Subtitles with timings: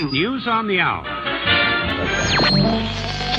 [0.00, 1.04] News on the hour.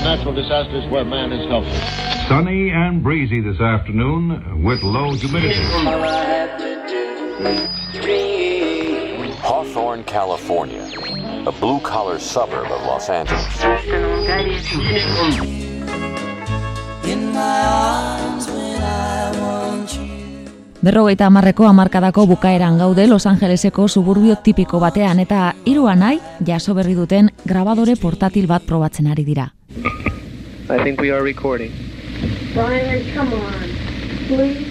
[0.04, 2.30] Natural disasters where man is helpless.
[2.30, 5.62] Sunny and breezy this afternoon with low humidity.
[9.42, 10.90] Hawthorne, California,
[11.46, 13.64] a blue collar suburb of Los Angeles.
[17.04, 18.48] In my arms
[20.86, 26.94] Berrogeita hamarreko hamarkadako bukaeran gaude Los Angeleseko suburbio tipiko batean eta hiru anai jaso berri
[26.94, 29.48] duten grabadore portatil bat probatzen ari dira.
[30.70, 31.72] I think we are recording.
[32.54, 33.74] Brian, come on.
[34.28, 34.62] Please.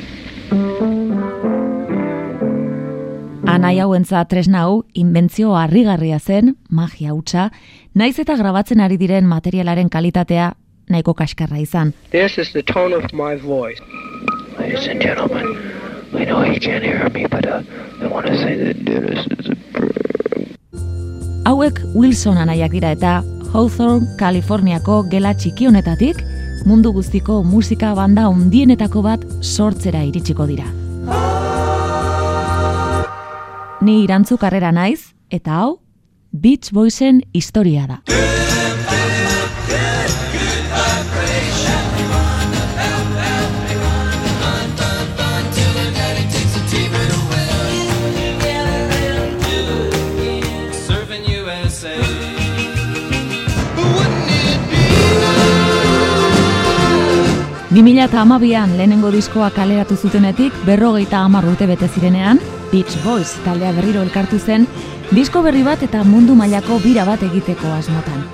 [3.50, 7.50] Anai hauentza tresna hau inbentzio harrigarria zen, magia hutsa,
[7.92, 10.52] naiz eta grabatzen ari diren materialaren kalitatea
[10.88, 11.92] nahiko kaskarra izan.
[12.12, 13.82] This is the tone of my voice.
[14.60, 15.58] Ladies and gentlemen,
[16.16, 17.62] I know you can't hear me, but uh,
[18.00, 19.54] I want to say that Dennis is a
[21.44, 26.22] Hauek Wilson anaiak dira eta Hawthorne, Kaliforniako gela txiki honetatik
[26.64, 30.64] mundu guztiko musika banda hundienetako bat sortzera iritsiko dira.
[33.84, 35.78] Ni irantzu karrera naiz, eta hau,
[36.32, 38.00] Beach Boysen historia da.
[57.84, 62.38] 2008an lehenengo diskoa kaleratu zutenetik berrogeita hamar urte bete zirenean,
[62.70, 64.64] Beach Boys taldea berriro elkartu zen,
[65.12, 68.24] disko berri bat eta mundu mailako bira bat egiteko asmotan.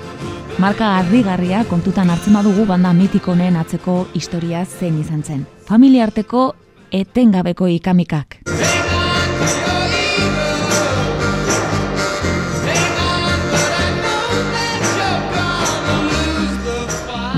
[0.57, 5.43] Marka harrigarria kontutan hartzen badugu banda mitikonen atzeko historia zein izan zen.
[5.67, 6.53] Familia arteko
[6.91, 8.39] etengabeko ikamikak.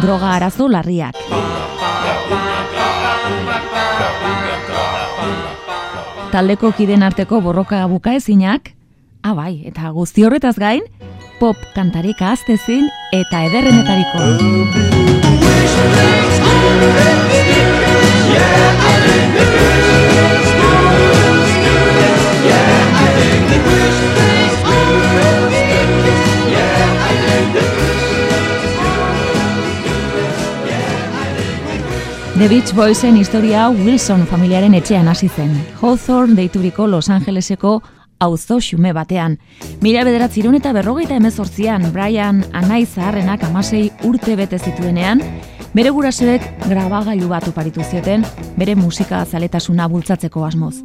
[0.04, 1.63] Droga arazo larriak.
[6.34, 8.72] Taldeko kiden arteko borroka bukaezinak,
[9.22, 10.82] ah bai, eta guzti horretaz gain,
[11.38, 14.18] pop kantarik ahaztezin eta ederrenetariko.
[32.36, 35.52] The Beach Boysen historia Wilson familiaren etxean hasi zen.
[35.82, 37.84] Hawthorne deituriko Los Angeleseko
[38.20, 39.38] auzo xume batean.
[39.86, 45.22] Mila bederatzirun eta berrogeita emezortzian Brian anai zaharrenak amasei urte bete zituenean,
[45.78, 48.26] bere gurasoek grabagailu bat uparitu zioten
[48.58, 50.80] bere musika zaletasuna bultzatzeko asmoz.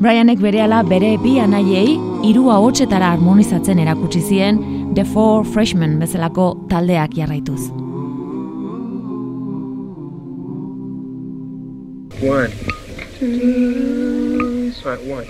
[0.00, 1.96] Brianek berehala bere bi anaiei
[2.28, 7.89] hiru ahotsetara harmonizatzen erakutsi zien The Four Freshmen bezalako taldeak jarraituz.
[12.22, 12.50] One.
[13.18, 14.72] Two.
[14.84, 15.26] Right, one.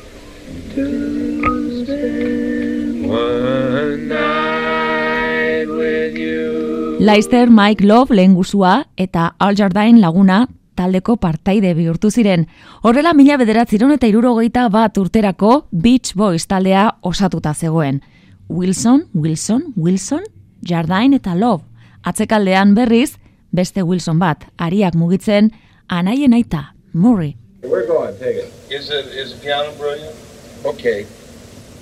[0.75, 1.85] Two.
[1.85, 6.97] Spend one night with you.
[6.99, 12.49] Leicester, Mike Love lehen guzua eta Al Jardine laguna taldeko partaide bihurtu ziren.
[12.83, 18.03] Horrela mila bederatziron eta irurogeita bat urterako Beach Boys taldea osatuta zegoen.
[18.49, 20.27] Wilson, Wilson, Wilson,
[20.67, 21.63] Jardine eta Love.
[22.03, 23.15] Atzekaldean berriz,
[23.53, 25.53] beste Wilson bat, ariak mugitzen,
[25.87, 27.37] anaien aita, Murray.
[27.63, 28.53] We're going, take it.
[28.71, 30.17] Is it is the piano brilliant?
[30.65, 31.07] Okay.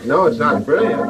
[0.05, 1.01] No, it's not brilliant.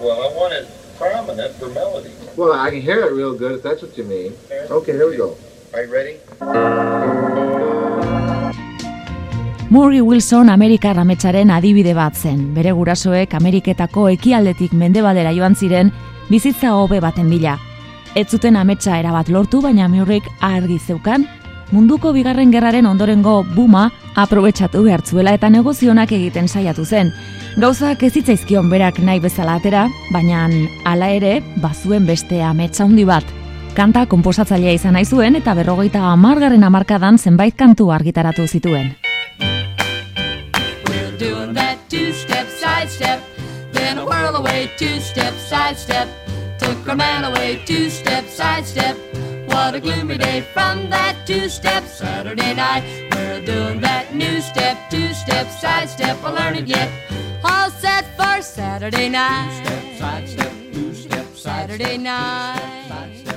[0.00, 0.66] Well, I want it
[0.96, 2.10] prominent for melody.
[2.36, 4.32] Well, I can hear it real good if that's what you mean.
[4.70, 5.36] Okay, here we go.
[5.74, 6.18] Are you ready?
[9.70, 12.54] Murray Wilson Amerikar ametsaren adibide bat zen.
[12.54, 15.92] Bere gurasoek Ameriketako ekialdetik mendebaldera joan ziren
[16.30, 17.58] bizitza hobe baten bila.
[18.14, 21.26] Ez zuten ametsa erabat lortu, baina Murrayk argi zeukan,
[21.70, 27.12] munduko bigarren gerraren ondorengo buma aprobetsatu behar zuela eta negozionak egiten saiatu zen.
[27.56, 30.48] Gauzak ez zitzaizkion berak nahi bezala atera, baina
[30.84, 33.24] hala ere bazuen beste ametsa handi bat.
[33.74, 38.94] Kanta konposatzailea izan nahi zuen eta berrogeita amargarren amarkadan zenbait kantu argitaratu zituen.
[40.86, 43.20] We're doing that two-step, side-step,
[43.72, 46.08] then a whirl away, two-step, side-step.
[46.58, 49.33] Took our man away, two-step, side-step.
[49.54, 52.82] What a gloomy day from that two-step Saturday night.
[53.14, 56.16] We're doing that new step, two-step, side-step.
[56.24, 56.90] We'll learn it yet.
[57.44, 59.54] All set for Saturday night.
[59.96, 63.30] Side-step, two-step, Saturday night.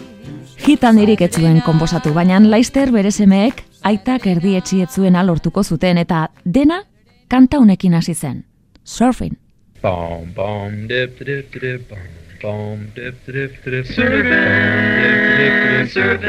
[0.58, 6.02] Hit handirik ez zuen konposatu, baina Leicester bere semeek aitak erdietxi ez zuena lortuko zuten
[6.02, 6.82] eta dena
[7.30, 8.42] kanta honekin hasi zen.
[8.84, 9.38] Surfing.
[9.86, 12.27] Bom, bom, dip, dip, dip, bom.
[12.42, 16.28] Boom, dip, dip, dip, surfing, dip, dip, dip, surfing,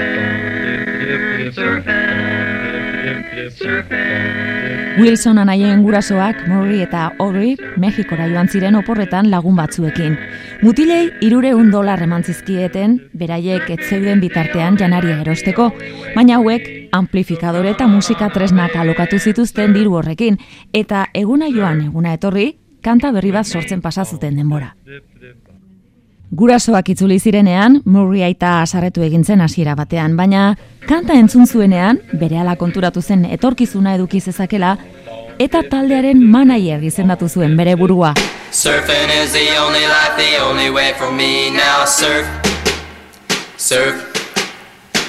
[1.05, 2.08] dip, dip, surfing,
[3.58, 4.99] surfing.
[4.99, 10.16] Wilson anaien gurasoak Murray eta Ori Mexikora joan ziren oporretan lagun batzuekin.
[10.62, 15.70] Mutilei irureun dolar eman zizkieten, beraiek ez zeuden bitartean janaria erosteko,
[16.16, 20.40] baina hauek amplifikadore eta musika tresnak alokatu zituzten diru horrekin,
[20.72, 24.72] eta eguna joan eguna etorri, kanta berri bat sortzen pasazuten denbora.
[26.30, 32.56] Gurasoak itzuli zirenean, Murray aita asarretu egin zen hasiera batean, baina kanta entzun zuenean, berehala
[32.60, 34.75] konturatu zen etorkizuna eduki zezakela,
[35.40, 38.12] eta taldearen manager izendatu zuen bere burua.
[38.52, 41.86] Surfing is the only life, the only way for me now.
[41.86, 42.28] Surf,
[43.56, 44.07] surf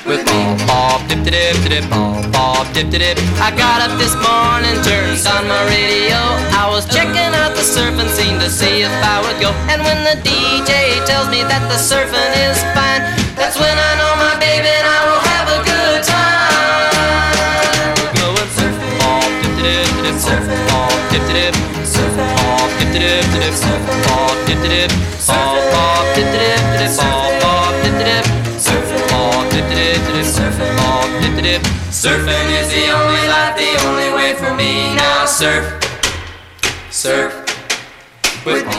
[0.05, 0.39] with me.
[0.67, 3.17] Bob, dip, dip, dip, bob, bob, dip, dip.
[3.41, 6.19] I got up this morning, turned on my radio.
[6.55, 9.51] I was checking out the surfing scene to see if I would go.
[9.71, 13.03] And when the DJ tells me that the surfing is fine,
[13.35, 17.95] that's when I know my baby and I will have a good time.
[18.19, 21.53] Going surf, bob, dip, dip, dip, surf, bob, dip, dip,
[21.83, 24.91] surf, bob, dip, dip, dip, surf, bob, dip, dip,
[25.27, 27.28] bob, bob, dip, dip, dip, bob, bob,
[31.49, 31.63] dip.
[31.91, 35.25] Surfing is the only life, the only way for me now.
[35.25, 35.65] Surf,
[36.91, 37.33] surf.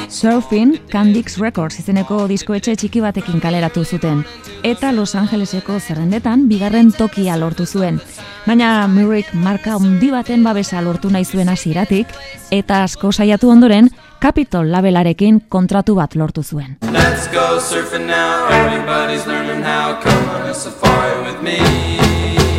[0.09, 4.25] Surfing Candix Records izeneko diskoetxe txiki batekin kaleratu zuten,
[4.65, 8.01] eta Los Angeleseko zerrendetan bigarren tokia lortu zuen.
[8.47, 12.09] Baina Murrayk marka handi baten babesa lortu nahi zuen hasieratik
[12.51, 13.91] eta asko saiatu ondoren
[14.21, 16.79] Capitol labelarekin kontratu bat lortu zuen.
[16.93, 18.49] Let's go surfing now.
[18.49, 20.01] Everybody's learning how.
[20.03, 22.50] Come on a safari with me.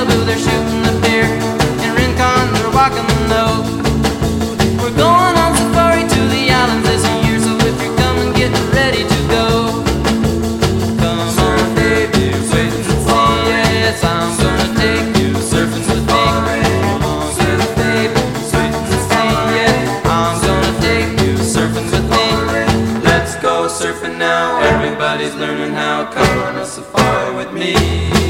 [0.00, 1.28] Malibu, they're shooting the pier.
[1.84, 3.68] In Rincon, they're walking the nose.
[4.80, 9.04] We're going on safari to the islands this year, so if you're coming, get ready
[9.04, 9.84] to go.
[10.96, 13.12] Come on, baby, wait and see.
[13.52, 16.24] Yes, I'm gonna take you surfing with me.
[16.88, 17.36] Come on,
[17.76, 18.20] baby,
[18.56, 19.28] wait and see.
[19.52, 23.02] Yeah, I'm gonna take you surfing with me.
[23.04, 24.62] Let's go surfing now.
[24.62, 26.10] Everybody's learning how.
[26.10, 28.29] Come on a safari with me.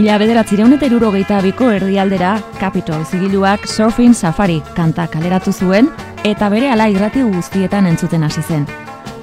[0.00, 5.90] Mila bederatzireun eta irurogeita abiko erdialdera Capitol zigiluak Surfing Safari kanta kaleratu zuen
[6.24, 8.64] eta bere ala irrati guztietan entzuten hasi zen.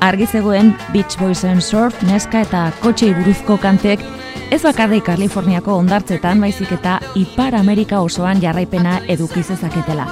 [0.06, 4.04] Argi zegoen Beach Boysen surf, neska eta kotxei buruzko kantek
[4.54, 10.06] ez bakarrik Kaliforniako ondartzetan baizik eta Ipar Amerika osoan jarraipena eduki zezaketela.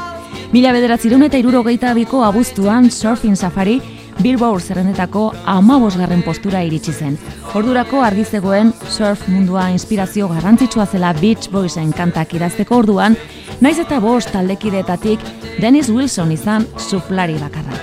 [0.50, 3.84] Mila bederatzireun eta irurogeita abiko abuztuan Surfing Safari
[4.22, 7.18] Billboard zerrendetako amabosgarren postura iritsi zen.
[7.56, 13.18] Ordurako argi zegoen surf mundua inspirazio garrantzitsua zela Beach Boysen kantak idazteko orduan,
[13.62, 15.20] naiz eta bost taldekideetatik
[15.62, 17.78] Dennis Wilson izan suflari bakarra.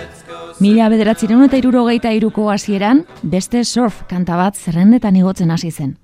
[0.61, 5.96] Mila bederatzireun eta irurogeita iruko hasieran, beste surf kanta bat zerrendetan igotzen hasi zen.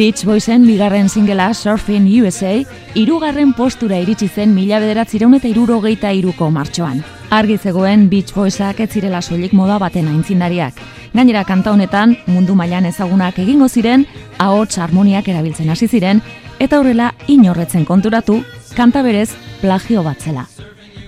[0.00, 2.54] Beach Boysen bigarren singela Surfing USA
[2.96, 7.02] irugarren postura iritsi zen mila bederatzireun eta irurogeita iruko martxoan.
[7.28, 10.80] Argi zegoen Beach Boysak ez zirela soilik moda baten aintzindariak.
[11.12, 14.06] Gainera kanta honetan mundu mailan ezagunak egingo ziren,
[14.38, 16.24] ahots harmoniak erabiltzen hasi ziren,
[16.58, 18.38] eta horrela inorretzen konturatu,
[18.76, 19.28] kanta berez
[19.60, 20.46] plagio bat zela.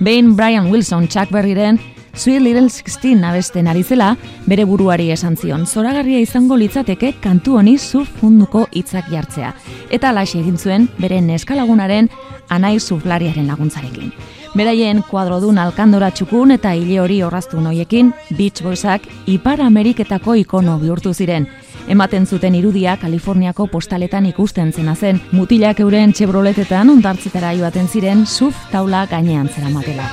[0.00, 1.80] Behin Brian Wilson Chuck Berryren
[2.14, 4.16] Sweet Little Sixteen abesten ari zela,
[4.46, 9.54] bere buruari esan zion, zoragarria izango litzateke kantu honi surf munduko hitzak jartzea.
[9.90, 12.10] Eta alaxe egin zuen bere neskalagunaren
[12.52, 14.12] anai surflariaren laguntzarekin.
[14.52, 21.14] Beraien kuadrodun alkandora txukun eta hile hori orraztu noiekin, Beach Boysak Ipar Ameriketako ikono bihurtu
[21.14, 21.48] ziren.
[21.88, 28.68] Ematen zuten irudia Kaliforniako postaletan ikusten zena zen, mutilak euren txebroletetan ondartzetara joaten ziren surf
[28.70, 30.12] taula gainean zeramatela.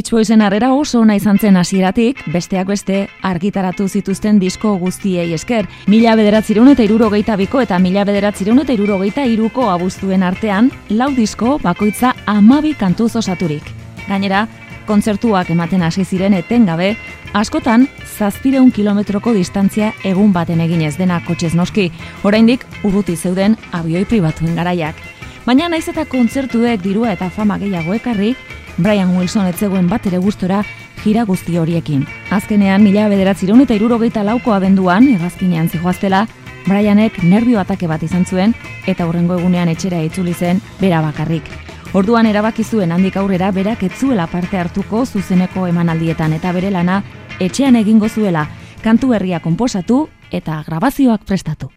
[0.00, 5.66] Beach harrera oso ona izan zen hasieratik, besteak beste argitaratu zituzten disko guztiei esker.
[5.92, 11.58] Mila bederatzireun eta irurogeita biko eta mila bederatzireun eta irurogeita iruko abuztuen artean, lau disko
[11.60, 13.62] bakoitza amabi kantuz osaturik.
[14.08, 14.46] Gainera,
[14.86, 16.94] kontzertuak ematen hasi ziren etengabe,
[17.34, 21.90] askotan zazpireun kilometroko distantzia egun baten eginez dena kotxez noski,
[22.24, 24.96] oraindik urruti zeuden abioi pribatuen garaiak.
[25.44, 28.34] Baina naiz eta kontzertuek dirua eta fama gehiago ekarri,
[28.78, 30.62] Brian Wilson etzegoen bat ere gustora
[31.04, 32.06] gira guzti horiekin.
[32.30, 36.26] Azkenean, mila bederatzireun eta irurogeita lauko abenduan, egazkinean zijoaztela,
[36.66, 38.54] Brianek nervio atake bat izan zuen
[38.86, 41.48] eta hurrengo egunean etxera itzuli zen bera bakarrik.
[41.96, 47.02] Orduan erabaki zuen handik aurrera berak etzuela parte hartuko zuzeneko emanaldietan eta bere lana
[47.40, 48.46] etxean egingo zuela,
[48.84, 51.70] kantu herria konposatu eta grabazioak prestatu.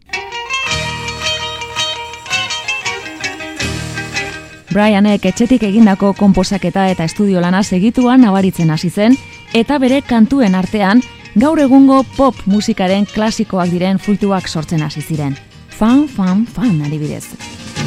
[4.74, 9.12] Brianek etxetik egindako konposaketa eta estudio lana segituan nabaritzen hasi zen
[9.54, 11.02] eta bere kantuen artean
[11.38, 15.36] gaur egungo pop musikaren klasikoak diren fruituak sortzen hasi ziren.
[15.70, 17.36] Fan, fan, fan, adibidez.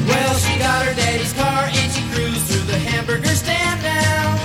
[0.08, 4.40] Well, she got her daddy's car and she cruised through the hamburger stand now.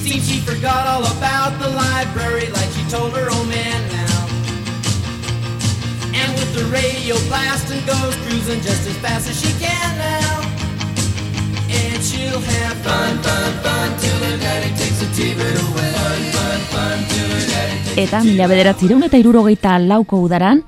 [0.00, 4.20] Seems she forgot all about the library like she told her old man now.
[6.16, 10.47] And with the radio blasting goes cruising just as fast as she can now.
[11.80, 15.92] And she'll have fun, fun, fun till her daddy takes the TV away.
[15.98, 20.62] Fun, fun, fun till her daddy takes Eta mila bederatzireun eta irurogeita lauko udaran,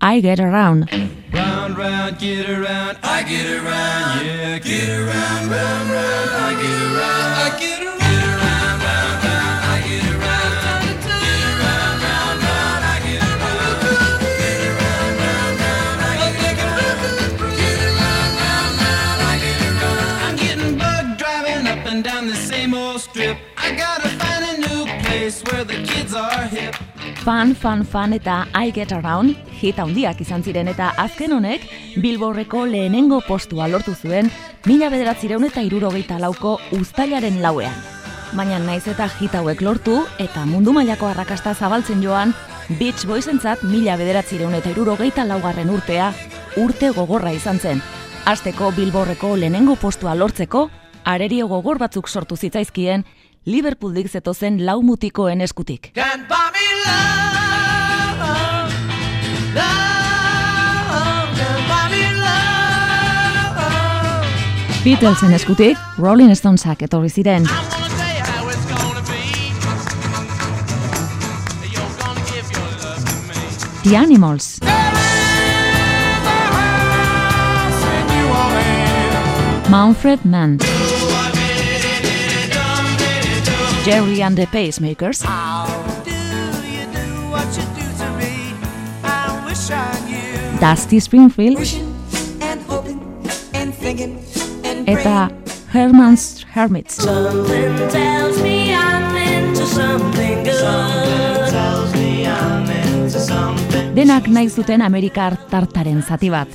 [0.00, 0.88] I Get Around.
[1.32, 6.93] Round, round, get around, I get around, yeah, get around, round, round, I get around,
[27.24, 31.62] Fan, fan, fan eta I Get Around hit handiak izan ziren eta azken honek
[31.96, 34.28] Bilborreko lehenengo postua lortu zuen
[34.68, 37.72] mila bederatzireun eta irurogeita lauko uztailaren lauean.
[38.36, 42.36] Baina naiz eta hit hauek lortu eta mundu mailako arrakasta zabaltzen joan
[42.78, 46.12] Beach Boysentzat mila bederatzireun eta irurogeita laugarren urtea
[46.60, 47.80] urte gogorra izan zen.
[48.28, 50.68] Azteko Bilborreko lehenengo postua lortzeko
[51.04, 53.08] arerio gogor batzuk sortu zitzaizkien
[53.46, 55.94] Liverpooldik zetozen lau mutikoen eskutik.
[55.96, 56.28] Can't
[64.84, 67.46] Beatlesen eskutik Rolling Stonesak etorri ziren.
[73.84, 74.58] The Animals.
[79.70, 80.58] Manfred Mann.
[83.84, 85.24] Jerry and the Pacemakers.
[90.64, 91.58] Dusty Springfield.
[94.86, 95.30] Eta
[95.74, 96.94] Herman's Hermits.
[96.94, 100.54] Something tells me I'm into something good.
[100.54, 103.92] Something tells me I'm into something.
[103.94, 106.48] Denak nahi zuten Amerikar tartaren zati bat.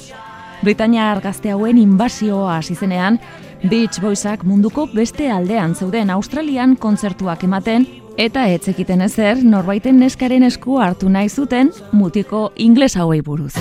[0.63, 3.19] Britaniar gazte hauen inbasioa hasi zenean,
[3.61, 7.85] Beach Boysak munduko beste aldean zeuden Australian kontzertuak ematen
[8.17, 13.53] eta etzekiten ezer norbaiten neskaren esku hartu nahi zuten mutiko ingles hauei buruz.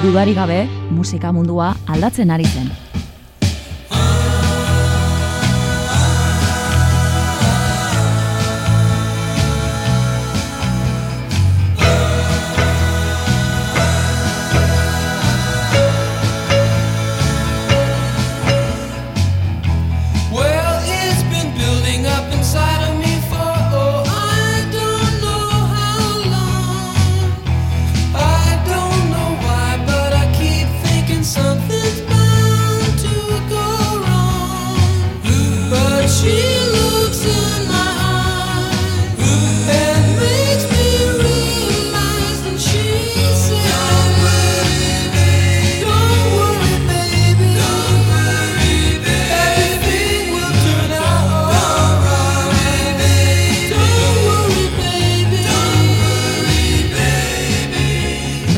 [0.00, 0.62] Dudari gabe,
[0.96, 2.89] musika mundua aldatzen ari zen.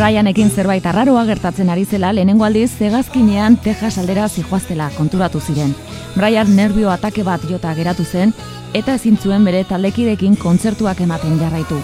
[0.02, 5.76] Ryanekin zerbait arraroa gertatzen ari zela lehenengo aldiz zegazkinean Texas aldera zijoaztela konturatu ziren.
[6.16, 8.34] Brian nervio atake bat jota geratu zen
[8.74, 11.78] eta ezin zuen bere taldekidekin kontzertuak ematen jarraitu.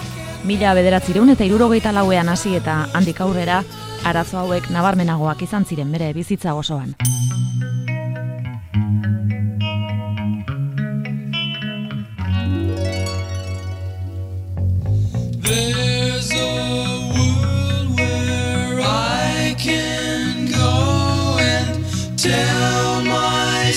[0.50, 3.62] Mila bederatzireun eta irurogeita lauean hasi eta handik aurrera,
[4.04, 6.96] arazo hauek nabarmenagoak izan ziren bere bizitza osoan.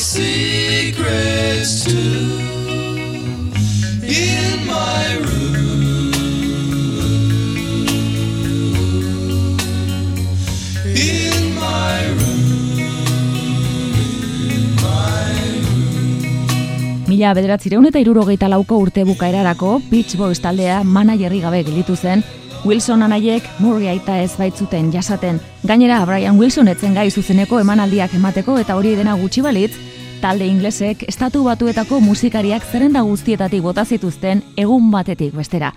[0.01, 2.25] Secrets too.
[4.01, 6.11] In my room.
[10.97, 12.79] In my room.
[14.49, 15.29] In my
[17.07, 22.23] Mila bederatzireun eta irurogeita lauko urte bukaerarako Beach Boys taldea manajerri gabe gelitu zen,
[22.65, 25.39] Wilson anaiek Murray aita ez baitzuten jasaten.
[25.63, 29.90] Gainera, Brian Wilson etzen gai zuzeneko emanaldiak emateko eta hori dena gutxi balitz,
[30.21, 35.73] talde inglesek estatu batuetako musikariak zerrenda guztietatik bota zituzten egun batetik bestera.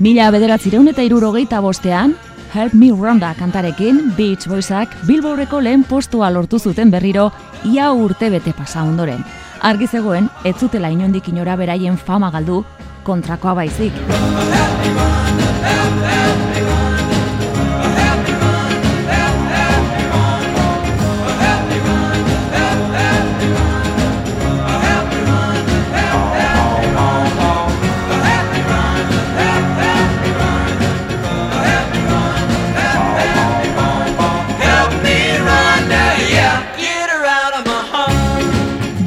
[0.06, 2.12] Mila bederatzireun eta irurogeita bostean,
[2.54, 7.30] Help Me Rhonda kantarekin Beach Boysak Billboardeko lehen postua lortu zuten berriro
[7.66, 9.24] ia urte bete pasa ondoren.
[9.62, 12.62] Argi zegoen, ez zutela inondik inora beraien fama galdu,
[13.04, 13.92] kontrakoa baizik.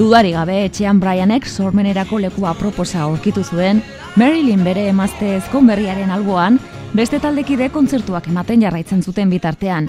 [0.10, 3.84] Dudari gabe etxean Brianek sormenerako lekua proposa aurkitu zuen,
[4.18, 6.58] Marilyn bere emazte ezkon berriaren alboan,
[6.98, 9.86] beste taldekide kontzertuak ematen jarraitzen zuten bitartean.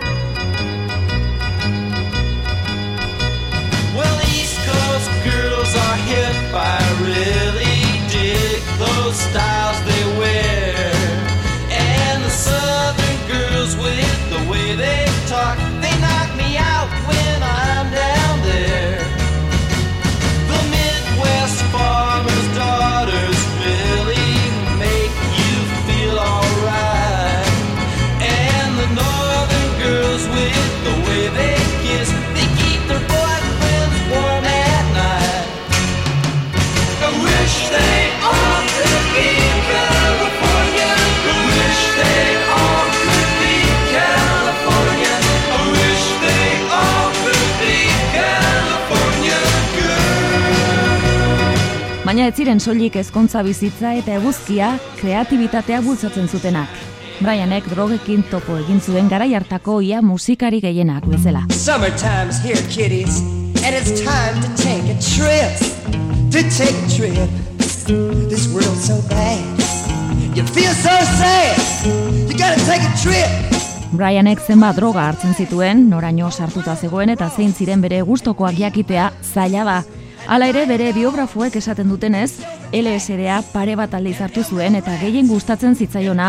[3.96, 6.54] Well, East Coast girls are hip.
[6.68, 7.80] I really
[8.12, 10.59] dig those styles they wear.
[52.20, 54.66] Baina ez ziren soilik ezkontza bizitza eta eguzkia
[54.98, 56.68] kreatibitatea bultzatzen zutenak.
[57.16, 61.46] Brianek drogekin topo egin zuen garai hartako ia musikari gehienak bezala.
[61.48, 63.22] Summertime's here, kiddies,
[63.64, 65.56] and it's time to take a trip.
[66.36, 67.30] To take a trip.
[68.28, 69.40] This world's so bad.
[70.36, 71.56] You feel so sad.
[72.28, 73.56] You gotta take a trip.
[73.96, 79.64] Brianek zenbat droga hartzen zituen, noraino sartuta zegoen eta zein ziren bere gustokoak jakitea zaila
[79.64, 79.78] da.
[80.30, 82.36] Hala ere bere biografoek esaten dutenez,
[82.70, 86.28] LSDa pare bat aldiz hartu zuen eta gehien gustatzen zitzaiona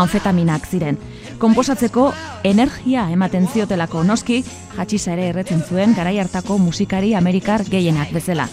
[0.00, 0.96] anfetaminak ziren.
[1.36, 2.06] Konposatzeko
[2.48, 4.38] energia ematen ziotelako noski,
[4.78, 8.46] jatxisa ere erretzen zuen garai hartako musikari amerikar gehienak bezala.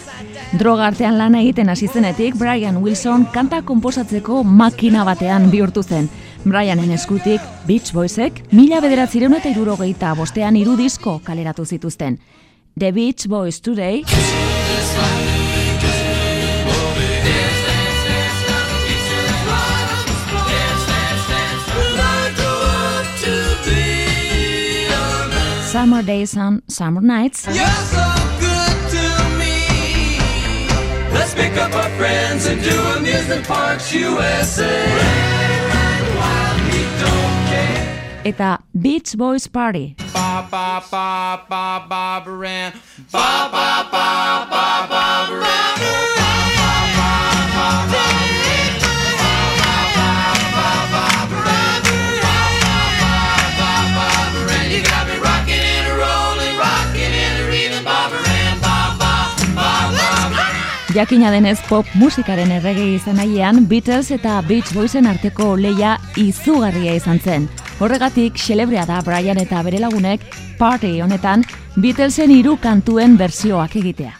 [0.60, 6.10] Droga artean lana egiten hasi zenetik, Brian Wilson kanta konposatzeko makina batean bihurtu zen.
[6.44, 12.20] Brianen eskutik Beach Boysek mila bederatzireun eta irurogeita bostean hiru disko kaleratu zituzten.
[12.78, 14.04] The Beach Boys Today,
[25.80, 27.56] Summer Days and Summer Nights, You're
[27.88, 28.04] so
[28.36, 29.04] good to
[29.40, 30.20] me.
[31.08, 34.68] Let's pick up our friends and do amusement parks USA.
[36.20, 38.20] Wild, we don't care.
[38.26, 39.96] eta Beach Boys Party.
[40.12, 42.72] Ba ba ba ba ba baran.
[43.10, 46.29] Ba ba ba ba ba baran.
[60.90, 67.20] Jakina denez pop musikaren errege izan nahian, Beatles eta Beach Boysen arteko leia izugarria izan
[67.22, 67.46] zen.
[67.78, 70.24] Horregatik, xelebrea da Brian eta bere lagunek
[70.58, 74.16] party honetan Beatlesen hiru kantuen bersioak egitea.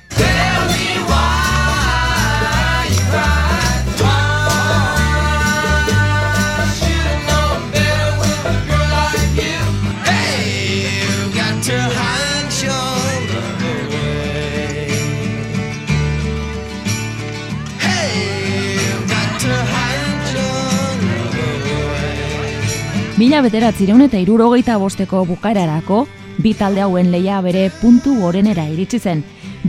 [23.20, 26.06] Mila bederatzireun eta irurogeita bosteko bukaerarako,
[26.40, 29.18] bi talde hauen leia bere puntu gorenera iritsi zen.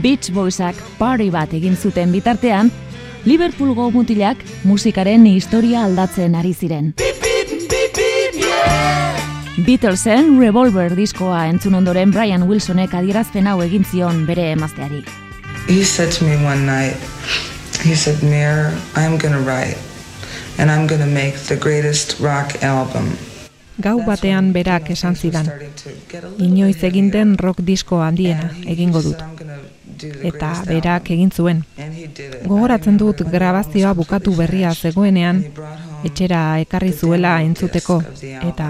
[0.00, 2.70] Beach Boysak party bat egin zuten bitartean,
[3.28, 6.86] Liverpoolgo mutilak musikaren historia aldatzen ari ziren.
[9.66, 15.02] Beatlesen Revolver diskoa entzun ondoren Brian Wilsonek adierazpen hau egin zion bere emazteari.
[15.68, 16.96] He said to me one night,
[17.84, 19.76] he said, Mir, I'm gonna write,
[20.56, 23.12] and I'm gonna make the greatest rock album.
[23.78, 25.48] Gau batean berak esan zidan.
[26.38, 29.22] Inoiz egin den rock disko handiena egingo dut.
[30.22, 31.64] Eta berak egin zuen.
[32.44, 35.44] Gogoratzen dut grabazioa bukatu berria zegoenean,
[36.04, 38.02] etxera ekarri zuela entzuteko,
[38.42, 38.68] eta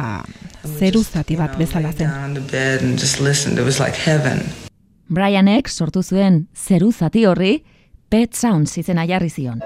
[0.79, 2.11] zeru zati bat bezala zen.
[5.13, 7.63] Brianek sortu zuen zeru zati horri
[8.09, 9.63] Pet Sounds izena jarri zion.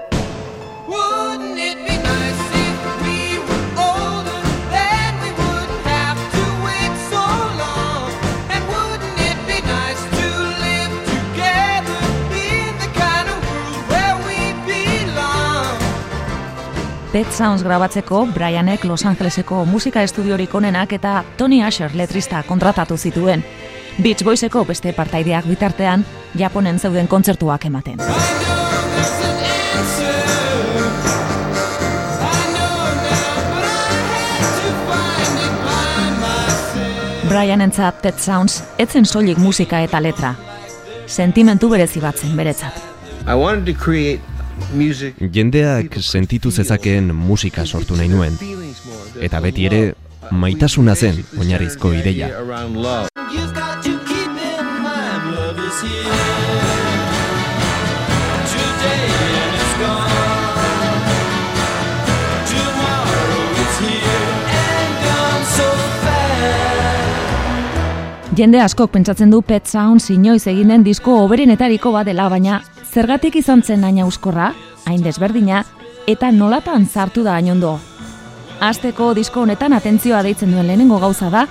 [17.11, 23.45] Pet Sounds grabatzeko Brianek Los Angeleseko musika estudiorik onenak eta Tony Asher letrista kontratatu zituen.
[24.03, 26.03] Beach Boyseko beste partaideak bitartean
[26.35, 27.97] Japonen zeuden kontzertuak ematen.
[37.29, 40.35] Brian entzat Pet Sounds etzen soilik musika eta letra.
[41.07, 42.83] Sentimentu berezi bat zen beretzat.
[43.27, 44.21] I wanted to create
[45.33, 48.37] Jendeak sentitu zezakeen musika sortu nahi nuen.
[49.21, 49.81] Eta beti ere,
[50.31, 52.31] maitasuna zen oinarrizko ideia.
[68.37, 73.39] Jende askok pentsatzen du Pet Sounds inoiz egin den disko oberenetariko bat dela, baina zergatik
[73.39, 74.51] izan zen hain auskorra,
[74.85, 75.63] hain desberdina,
[76.05, 77.71] eta nolatan sartu da hainondo.
[78.61, 81.47] Azteko disko honetan atentzioa deitzen duen lehenengo gauza da,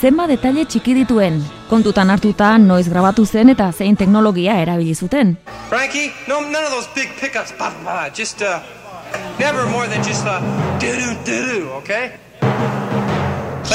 [0.00, 5.36] zenba detaile txiki dituen, kontutan hartuta noiz grabatu zen eta zein teknologia erabili zuten.
[5.68, 7.52] Frankie, no, none of those big pickups.
[7.58, 8.08] Blah, blah.
[8.16, 8.62] Just uh,
[9.38, 10.40] never more than just uh.
[11.82, 12.99] Okay.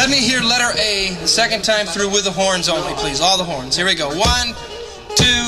[0.06, 3.20] Let me hear letter A second time through with the horns only, please.
[3.22, 3.76] All the horns.
[3.76, 4.10] Here we go.
[4.10, 4.54] One,
[5.18, 5.41] two,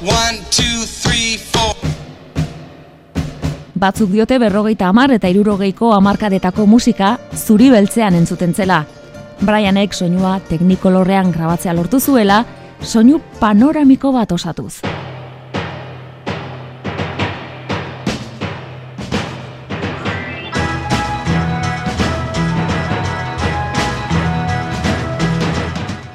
[0.00, 1.76] one, two, three, four.
[3.76, 8.86] Batzuk diote berrogeita hamar eta irurogeiko hamarkadetako musika zuri beltzean entzuten zela.
[9.44, 12.46] Brianek soinua teknikolorrean grabatzea lortu zuela,
[12.80, 14.80] soinu panoramiko bat osatuz.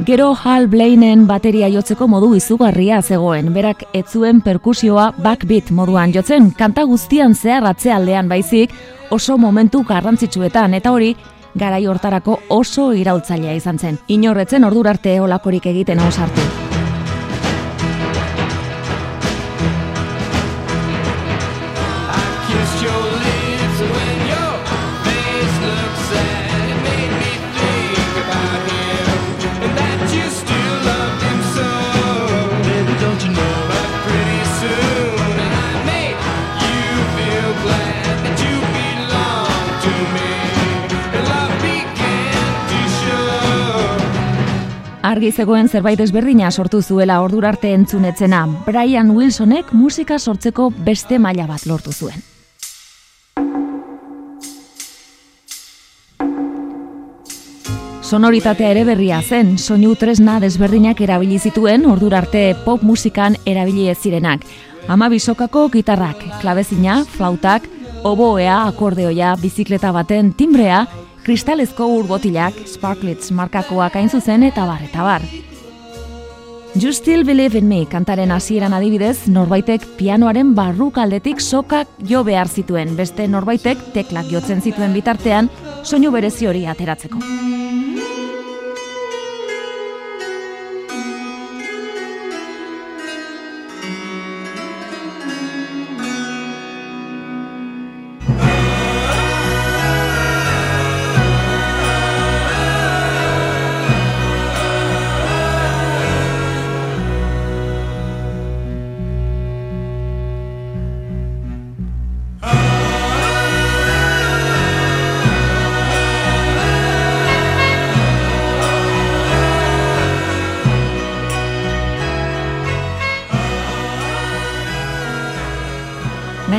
[0.07, 6.47] Gero Hal Blainen bateria jotzeko modu izugarria zegoen, berak ez zuen perkusioa backbeat moduan jotzen,
[6.55, 8.71] kanta guztian zehar atzealdean baizik,
[9.11, 11.11] oso momentu garrantzitsuetan, eta hori,
[11.59, 13.99] garai hortarako oso iraultzailea izan zen.
[14.07, 16.39] Inorretzen ordurarte olakorik egiten ausartu.
[16.39, 16.76] Kissed
[45.07, 51.63] Argi zegoen zerbait ezberdina sortu zuela ordurarte entzunetzena, Brian Wilsonek musika sortzeko beste maila bat
[51.63, 52.19] lortu zuen.
[58.03, 64.43] Sonoritatea ere berria zen, soinu tresna desberdinak erabili zituen ordurarte pop musikan erabili ez zirenak.
[64.91, 67.63] Ama bisokako gitarrak, klabezina, flautak,
[68.03, 70.85] oboea, akordeoia, bizikleta baten timbrea,
[71.27, 75.25] kristalezko urbotilak, sparklets markakoak hain zuzen eta bar, eta bar.
[76.77, 82.47] You Still Believe in Me kantaren hasieran adibidez, norbaitek pianoaren barruk aldetik sokak jo behar
[82.47, 85.51] zituen, beste norbaitek teklak jotzen zituen bitartean,
[85.83, 87.19] soinu berezi hori ateratzeko.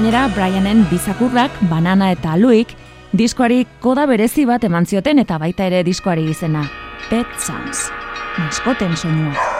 [0.08, 2.70] Gainera, Brianen bizakurrak, banana eta aluik,
[3.12, 6.64] diskoari koda berezi bat eman zioten eta baita ere diskoari izena.
[7.10, 7.90] Pet Sounds.
[8.40, 9.57] Maskoten soinua.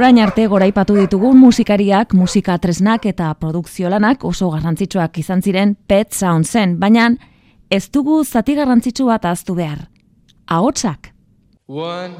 [0.00, 6.14] Orain arte goraipatu ditugun musikariak, musika tresnak eta produkzio lanak oso garrantzitsuak izan ziren Pet
[6.16, 7.10] Sound zen, baina
[7.68, 9.82] ez dugu zati garrantzitsu bat aztu behar.
[10.48, 11.10] Ahotsak.
[11.68, 12.16] One,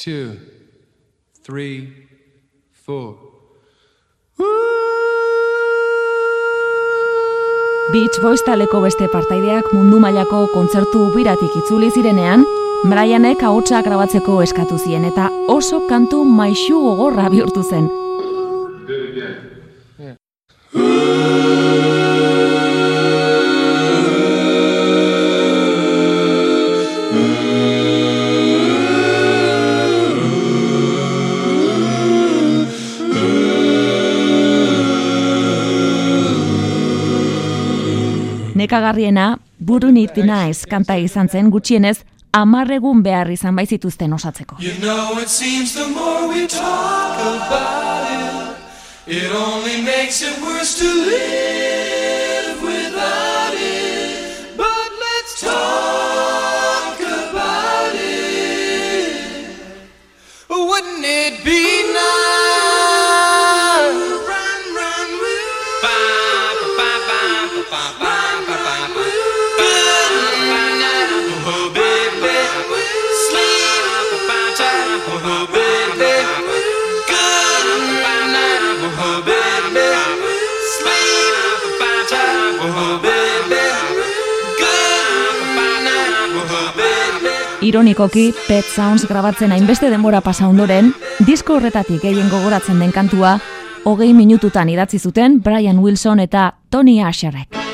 [0.00, 0.32] two,
[1.44, 1.92] three,
[2.72, 3.18] four.
[7.92, 12.48] Beach Boys taleko beste partaideak mundu mailako kontzertu biratik itzuli zirenean,
[12.86, 17.88] Brianek ahotsak grabatzeko eskatu zien eta oso kantu maixu gogorra bihurtu zen.
[38.54, 44.56] Nekagarriena, Buru Nitina kanta izan zen gutxienez, amarregun behar izan baizituzten osatzeko.
[44.60, 48.56] You know it seems the more we talk about it,
[49.06, 54.56] it only makes it worse to live without it.
[54.56, 59.56] But let's talk about it.
[60.50, 63.94] Wouldn't it be nice?
[64.28, 65.82] Run, run, woo.
[65.82, 65.94] Ba,
[87.68, 90.94] Ironikoki, Pet Sounds grabatzen hainbeste denbora pasa ondoren,
[91.26, 93.36] disko horretatik gehien gogoratzen den kantua,
[93.84, 97.67] hogei minututan idatzi zuten Brian Wilson eta Tony Asherrek.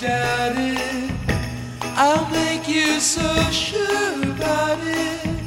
[0.00, 1.12] Doubt it.
[1.82, 5.44] I'll make you so sure about it.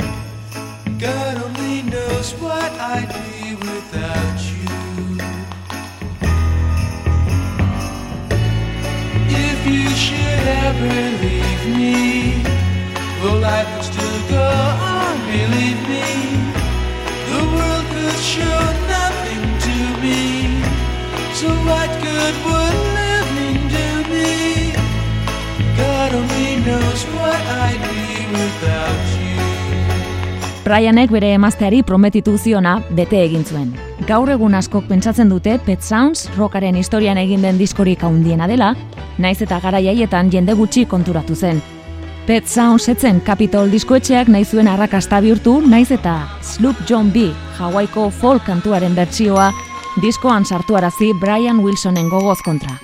[0.99, 4.69] God only knows what I'd be without you.
[9.49, 12.43] If you should ever leave me,
[13.23, 14.49] the life would still go
[14.93, 16.09] on, believe me.
[17.31, 18.61] The world could show
[18.97, 20.61] nothing to me.
[21.33, 21.92] So what
[30.63, 33.67] Brianek bere emazteari prometitu ziona bete egin zuen.
[34.07, 38.71] Gaur egun askok pentsatzen dute Pet Sounds rockaren historian egin den diskorik handiena dela,
[39.21, 41.61] naiz eta garaiaietan jende gutxi konturatu zen.
[42.25, 47.27] Pet Sounds etzen Capitol diskoetxeak nahi zuen arrakasta bihurtu, naiz eta Sloop John B.
[47.59, 49.51] Hawaiko folk kantuaren bertsioa
[50.01, 52.79] diskoan sartuarazi Brian Wilsonen gogoz kontra.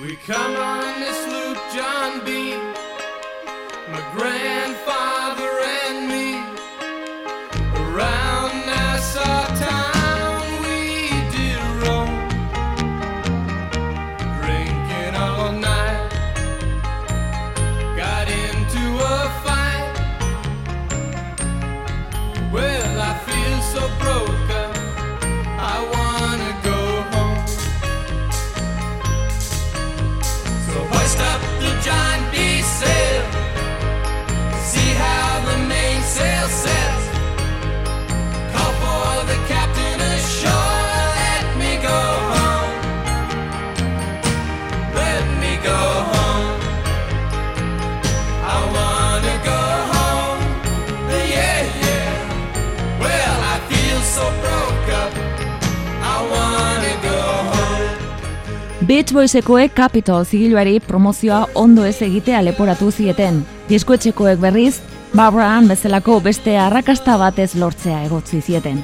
[58.90, 63.36] Beach Boysekoek Capitol zigiluari promozioa ondo ez egitea leporatu zieten.
[63.68, 64.80] Diskoetxekoek berriz,
[65.14, 68.82] Barbara bezalako beste arrakasta batez lortzea egotzi zieten.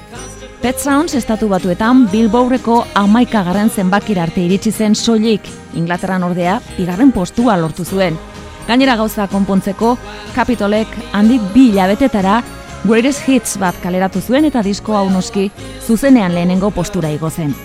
[0.62, 5.42] Pet Sounds estatu batuetan Billboardeko amaika garren zenbakira arte iritsi zen soilik,
[5.74, 8.14] Inglaterran ordea, bigarren postua lortu zuen.
[8.68, 9.96] Gainera gauza konpontzeko,
[10.36, 12.44] Capitolek handik bi hilabetetara
[12.84, 15.50] Greatest Hits bat kaleratu zuen eta disko hau noski
[15.82, 17.56] zuzenean lehenengo postura igo zen.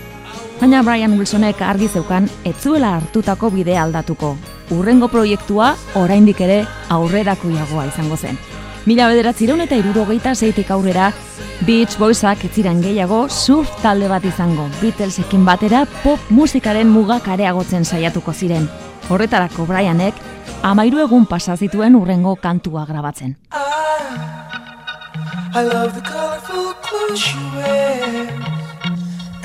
[0.62, 4.36] Baina Brian Wilsonek argi zeukan etzuela hartutako bidea aldatuko.
[4.76, 6.60] Urrengo proiektua oraindik ere
[6.94, 8.38] aurrerakoiagoa izango zen.
[8.86, 11.08] Mila bederatzireun eta irurogeita zeitik aurrera,
[11.66, 14.68] Beach Boysak etziran gehiago surf talde bat izango.
[14.84, 18.70] Beatlesekin batera pop musikaren mugak areagotzen saiatuko ziren.
[19.10, 20.14] Horretarako Brianek,
[20.62, 23.36] amairu egun pasa zituen urrengo kantua grabatzen.
[25.54, 28.61] I love the colorful clothes she wears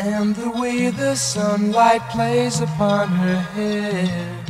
[0.07, 4.45] and the way the sunlight plays upon her hair.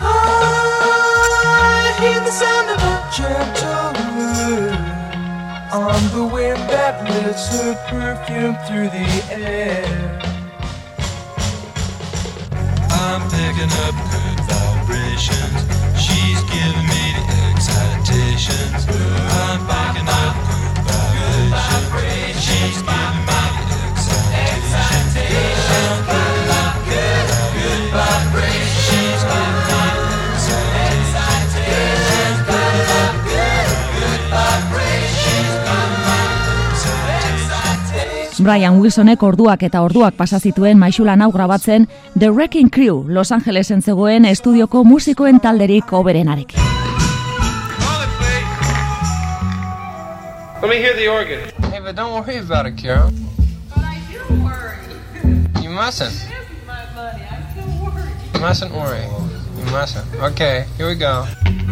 [0.00, 4.80] I hear the sound of a gentle word
[5.72, 10.18] on the wind that lifts her perfume through the air.
[13.04, 15.60] I'm picking up good vibrations.
[16.00, 18.88] She's giving me the excitations.
[18.88, 20.57] I'm picking up
[38.48, 41.84] Brian Wilsonek orduak eta orduak pasa zituen maixulan hau grabatzen
[42.18, 46.77] The Wrecking Crew Los Angelesen zegoen estudioko musikoen talderik oberenarekin.
[50.60, 51.48] Let me hear the organ.
[51.70, 53.12] Hey, but don't worry about it, Carol.
[53.68, 55.62] But I do worry.
[55.62, 56.28] You mustn't.
[56.66, 58.12] My buddy, I'm still worried.
[58.34, 59.04] You mustn't worry.
[59.56, 60.12] You mustn't.
[60.16, 61.26] Okay, here we go.
[61.44, 61.62] Wait a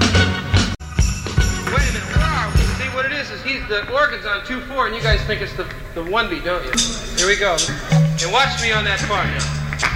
[1.83, 2.59] minute, where are we?
[2.79, 5.57] See, what it is is he's the organ's on 2-4, and you guys think it's
[5.57, 6.71] the, the 1 beat, don't you?
[7.19, 7.57] Here we go.
[7.91, 9.43] And watch me on that part now.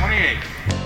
[0.01, 0.80] 28.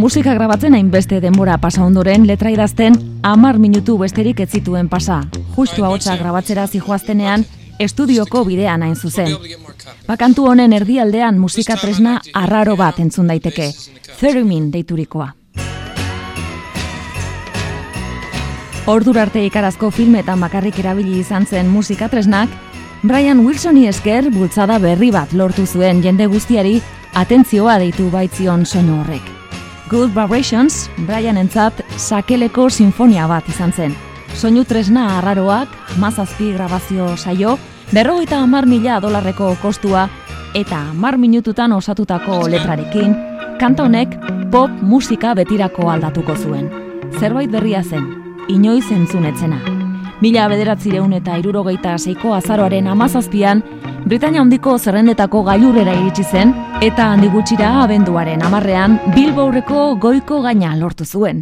[0.00, 5.18] Musika grabatzen hainbeste denbora pasa ondoren letra idazten hamar minutu besterik ez zituen pasa.
[5.56, 7.42] Justu ahotsa grabatzera zijoaztenean
[7.78, 9.34] estudioko bidean hain zuzen.
[10.06, 13.66] Bakantu honen erdialdean musika tresna arraro bat entzun daiteke.
[14.20, 15.26] Theremin deiturikoa.
[18.86, 22.48] Ordura arte ikarazko filmetan bakarrik erabili izan zen musika tresnak,
[23.02, 26.80] Brian Wilsoni esker bultzada berri bat lortu zuen jende guztiari
[27.12, 29.28] atentzioa deitu baitzion soinu horrek.
[29.90, 33.96] Good Vibrations, Brian entzat, sakeleko sinfonia bat izan zen.
[34.38, 37.56] Soinu tresna arraroak, mazazpi grabazio saio,
[37.90, 40.06] berrogeita hamar mila dolarreko kostua
[40.54, 43.18] eta hamar minututan osatutako letrarekin,
[43.58, 44.14] kanta honek
[44.54, 46.70] pop musika betirako aldatuko zuen.
[47.18, 48.06] Zerbait berria zen,
[48.46, 49.79] inoiz entzunetzena.
[50.20, 53.62] Mila bederatzireun eta irurogeita seiko azaroaren amazazpian,
[54.04, 56.52] Britania handiko zerrendetako gailurrera iritsi zen,
[56.84, 61.40] eta handi gutxira abenduaren amarrean Billboardeko goiko gaina lortu zuen.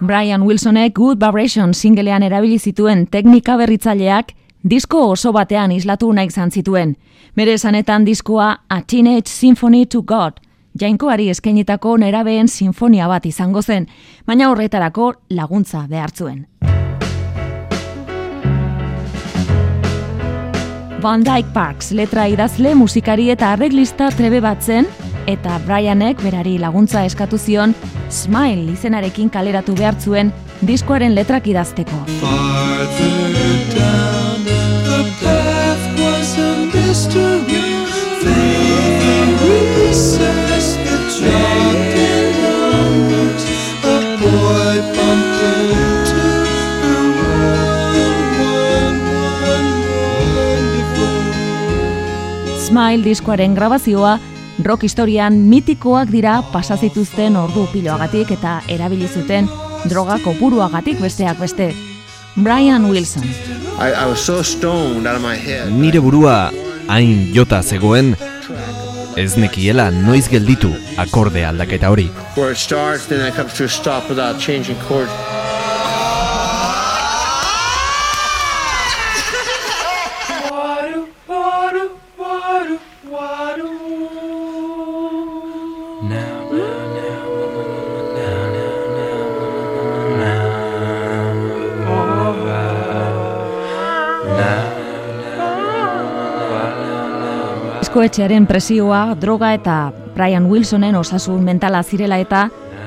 [0.00, 6.50] Brian Wilsonek Good Vibration singlean erabili zituen teknika berritzaileak disko oso batean islatu nahi izan
[6.50, 6.96] zituen.
[7.36, 10.40] Bere esanetan diskoa A Teenage Symphony to God,
[10.80, 13.86] jainkoari eskainitako nerabeen sinfonia bat izango zen,
[14.26, 16.46] baina horretarako laguntza behartzuen.
[21.00, 24.88] Van Dyke Parks letra idazle musikari eta arreglista trebe bat zen,
[25.26, 27.74] eta Brianek berari laguntza eskatu zion
[28.10, 30.32] Smile izenarekin kaleratu behartzuen
[30.66, 32.04] diskoaren letrak idazteko.
[33.70, 36.40] Down the path was a
[36.74, 38.69] mystery.
[52.70, 54.18] Smile diskoaren grabazioa
[54.62, 59.48] rock historian mitikoak dira pasa zituzten ordu piloagatik eta erabili zuten
[59.90, 61.72] droga kopuruagatik besteak beste.
[62.36, 63.24] Brian Wilson.
[63.80, 65.72] I, I was so stoned out of my head.
[65.72, 66.52] Nire burua
[66.88, 68.14] hain jota zegoen,
[69.20, 72.08] ez nekiela noiz gelditu akorde aldaketa hori.
[72.36, 75.39] Where it starts, then it comes to a stop without changing chords.
[97.90, 102.44] Diskoetxearen presioa, droga eta Brian Wilsonen osasun mentala zirela eta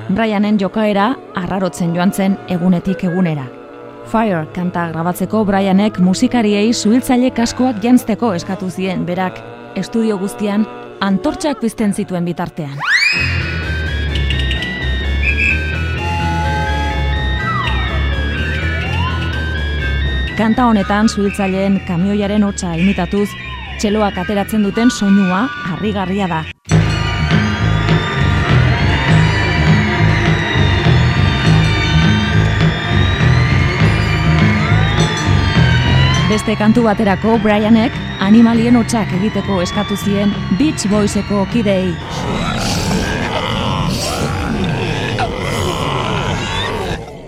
[0.08, 3.44] Brianen jokaera arrarotzen joan zen egunetik egunera.
[4.08, 9.44] Fire kanta grabatzeko Brianek musikariei zuhiltzaile kaskoak jantzteko eskatu zien berak
[9.76, 10.64] estudio guztian
[11.02, 12.80] antortxak pizten zituen bitartean.
[20.38, 23.28] Kanta honetan zuhiltzaileen kamioiaren hotza imitatuz,
[23.80, 26.44] txeloak ateratzen duten soinua harrigarria da.
[36.34, 37.94] Beste kantu baterako Brianek
[38.26, 41.92] animalien hotxak egiteko eskatu zien Beach Boyseko kidei.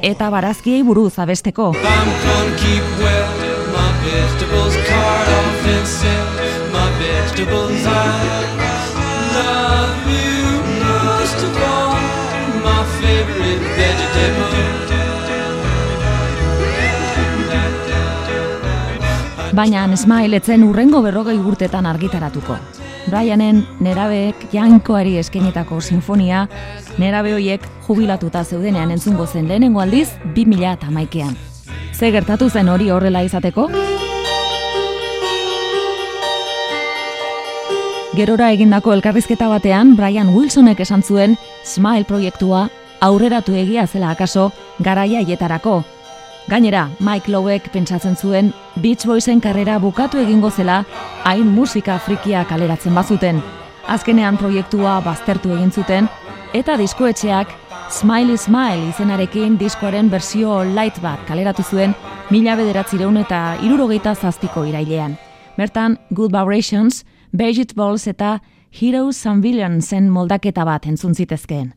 [0.05, 1.71] Eta barazkiei buruz abesteko.
[7.36, 7.86] Vegetables.
[7.86, 7.99] I
[9.36, 11.95] love you most of all,
[12.63, 14.75] my favorite vegetable.
[19.53, 22.57] Baina Smile etzen urrengo berrogei urtetan argitaratuko.
[23.07, 26.47] Brianen nerabeek jainkoari eskenetako sinfonia,
[26.97, 31.36] nerabe hoiek jubilatuta zeudenean entzungo zen lehenengo aldiz 2000 eta maikean.
[31.93, 33.69] Ze gertatu zen hori horrela izateko?
[38.16, 41.34] Gerora egindako elkarrizketa batean, Brian Wilsonek esan zuen
[41.68, 42.61] Smile proiektua
[43.03, 44.45] aurreratu egia zela akaso
[44.80, 45.82] garaia hietarako.
[46.47, 50.86] Gainera, Mike Lowek pentsatzen zuen Beach Boysen karrera bukatu egingo zela
[51.26, 53.41] hain musika frikia kaleratzen bazuten.
[53.88, 56.07] Azkenean proiektua baztertu egin zuten
[56.53, 57.51] eta diskoetxeak
[57.91, 61.97] Smiley Smile izenarekin diskoaren bersio light bat kaleratu zuen
[62.30, 65.18] mila bederatzireun eta irurogeita zaztiko irailean.
[65.57, 67.03] Bertan, Good Vibrations,
[67.75, 68.41] Balls eta
[68.81, 71.73] Heroes and Villains moldaketa bat entzun zitezkeen.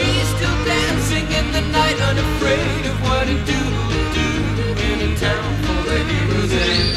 [0.00, 3.60] She's still dancing in the night, unafraid of what it do
[4.16, 4.28] do
[4.88, 6.90] in a town full of heroes and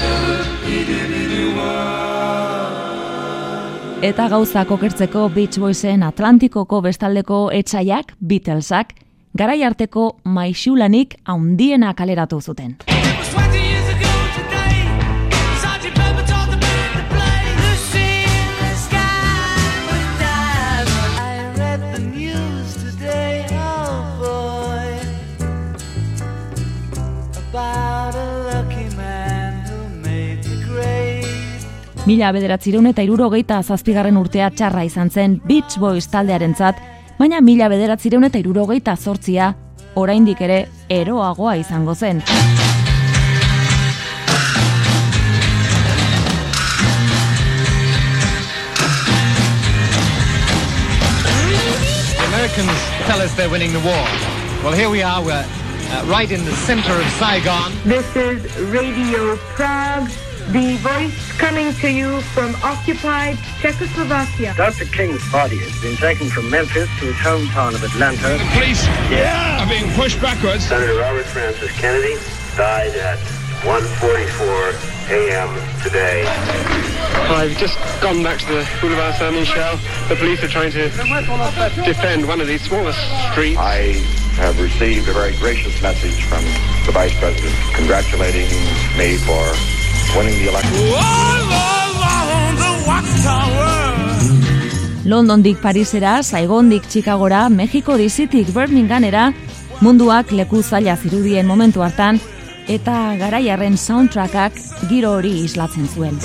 [4.04, 8.92] Eta gauzak okertzeko Beach Boysen Atlantikoko bestaldeko etxaiak, Beatlesak,
[9.32, 12.76] garai arteko maixulanik haundiena kaleratu zuten.
[32.04, 36.76] Mila bederatzireun eta irurogeita zazpigarren urtea txarra izan zen Beach Boys taldearentzat,
[37.16, 39.54] baina mila bederatzireun eta irurogeita zortzia,
[39.96, 42.20] oraindik ere eroagoa izango zen.
[52.28, 54.06] Americans tell us they're winning the war.
[54.62, 55.24] Well, here we are.
[55.24, 57.72] We're uh, right in the center of Saigon.
[57.86, 60.10] This is Radio Prague,
[60.52, 64.54] the voice coming to you from occupied Czechoslovakia.
[64.58, 64.86] Dr.
[64.86, 68.38] King's body has been taken from Memphis to his hometown of Atlanta.
[68.38, 70.66] The police are being pushed backwards.
[70.66, 72.16] Senator Robert Francis Kennedy
[72.58, 73.20] died at
[73.64, 74.76] 1:44
[75.10, 75.50] a.m.
[75.82, 76.26] today.
[77.30, 79.80] I've just gone back to the Boulevard Saint-Michel.
[80.10, 80.90] The police are trying to
[81.84, 83.00] defend one of these smallest
[83.32, 83.58] streets.
[83.60, 84.00] I
[84.36, 86.44] have received a very gracious message from
[86.86, 88.50] the Vice President congratulating
[88.98, 89.44] me for
[90.16, 90.74] winning the election.
[95.06, 99.34] Londondik Parisera, Saigondik Chicagora, Mexiko dizitik Birminghamera,
[99.82, 102.22] munduak leku zaila zirudien momentu hartan,
[102.68, 104.56] eta garaiarren soundtrackak
[104.88, 106.16] giro hori islatzen zuen.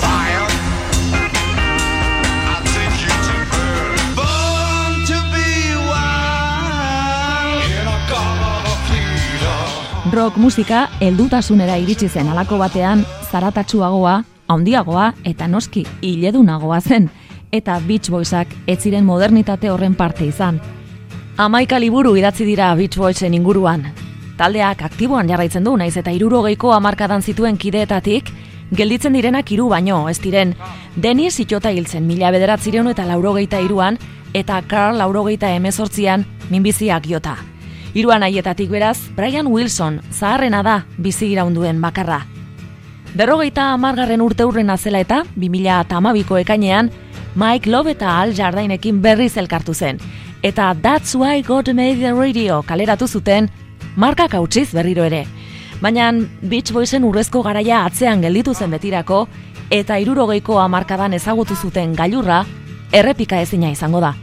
[10.11, 14.15] Rock musika heldutasunera iritsi zen alako batean, zaratatsuagoa,
[14.49, 17.09] handiagoa eta noski hiledunagoa zen
[17.51, 20.57] eta Beach Boysak ez ziren modernitate horren parte izan.
[21.37, 23.85] Amaika liburu idatzi dira Beach Boysen inguruan.
[24.37, 28.33] Taldeak aktiboan jarraitzen du naiz eta irurogeiko amarkadan zituen kideetatik,
[28.73, 30.55] gelditzen direnak hiru baino, ez diren.
[30.95, 34.01] Denis itxota hiltzen mila bederatzireun eta laurogeita iruan,
[34.33, 37.37] eta Carl laurogeita emezortzian, minbiziak jota.
[37.93, 42.19] Hiruan haietatik beraz, Brian Wilson, zaharrena da bizi iraunduen bakarra.
[43.17, 46.91] Berrogeita amargarren urte urrena zela eta, 2008ko ekainean,
[47.35, 49.97] Mike Love eta Al Jardainekin berriz elkartu zen.
[50.43, 53.49] Eta That's Why God Made the Radio kaleratu zuten,
[53.95, 55.25] markak hautsiz berriro ere.
[55.81, 56.11] Baina
[56.41, 59.27] Beach Boysen urrezko garaia atzean gelditu zen betirako,
[59.71, 62.43] eta irurogeiko amarkadan ezagutu zuten gailurra,
[62.93, 64.13] errepika ezina izango da.